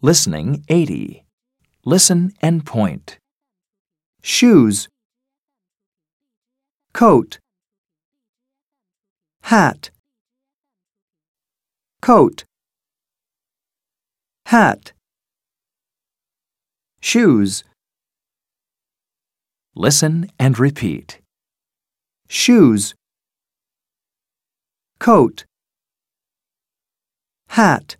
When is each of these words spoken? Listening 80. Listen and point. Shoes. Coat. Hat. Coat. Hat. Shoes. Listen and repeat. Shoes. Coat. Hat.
Listening 0.00 0.64
80. 0.68 1.24
Listen 1.84 2.32
and 2.40 2.64
point. 2.64 3.18
Shoes. 4.22 4.86
Coat. 6.92 7.40
Hat. 9.42 9.90
Coat. 12.00 12.44
Hat. 14.46 14.92
Shoes. 17.00 17.64
Listen 19.74 20.30
and 20.38 20.60
repeat. 20.60 21.18
Shoes. 22.28 22.94
Coat. 25.00 25.44
Hat. 27.48 27.96